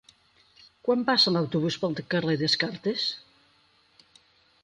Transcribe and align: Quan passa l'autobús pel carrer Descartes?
Quan 0.87 1.03
passa 1.09 1.33
l'autobús 1.35 1.77
pel 1.83 1.93
carrer 2.15 2.39
Descartes? 2.43 3.05